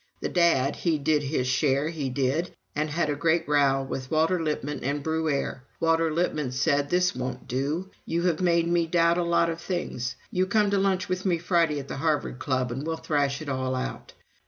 The 0.19 0.29
Dad, 0.29 0.77
he 0.77 0.97
did 0.97 1.21
his 1.21 1.45
share, 1.45 1.89
he 1.89 2.09
did, 2.09 2.55
and 2.75 2.89
had 2.89 3.07
a 3.11 3.15
great 3.15 3.47
row 3.47 3.83
with 3.83 4.09
Walter 4.09 4.41
Lippmann 4.41 4.83
and 4.83 5.03
Bruère. 5.03 5.59
Walter 5.79 6.11
Lippmann 6.11 6.51
said: 6.51 6.89
'This 6.89 7.13
won't 7.15 7.47
do 7.47 7.91
you 8.03 8.23
have 8.23 8.41
made 8.41 8.67
me 8.67 8.87
doubt 8.87 9.19
a 9.19 9.23
lot 9.23 9.47
of 9.51 9.61
things. 9.61 10.15
You 10.31 10.47
come 10.47 10.71
to 10.71 10.79
lunch 10.79 11.07
with 11.07 11.23
me 11.23 11.37
Friday 11.37 11.79
at 11.79 11.87
the 11.87 11.97
Harvard 11.97 12.39
Club 12.39 12.71
and 12.71 12.83
we'll 12.83 12.97
thrash 12.97 13.43
it 13.43 13.47
all 13.47 13.75
out.' 13.75 14.13